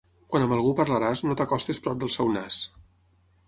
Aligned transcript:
Quan 0.35 0.45
amb 0.45 0.55
algú 0.55 0.71
parlaràs, 0.79 1.21
no 1.27 1.37
t'acostis 1.41 1.83
prop 1.87 2.03
del 2.05 2.13
seu 2.17 2.35
nas. 2.41 2.61